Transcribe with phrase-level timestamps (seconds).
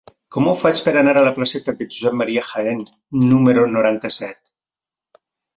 [0.35, 2.27] Com ho faig per anar a la placeta de Josep Ma.
[2.47, 2.83] Jaén
[3.27, 4.43] número noranta-set?